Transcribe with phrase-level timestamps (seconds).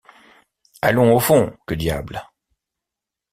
[0.81, 2.27] Allons au fond, que diable!